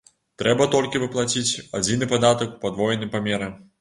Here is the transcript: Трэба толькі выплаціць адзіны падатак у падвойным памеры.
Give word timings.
Трэба 0.41 0.65
толькі 0.75 1.01
выплаціць 1.03 1.59
адзіны 1.81 2.09
падатак 2.15 2.57
у 2.57 2.59
падвойным 2.65 3.17
памеры. 3.19 3.53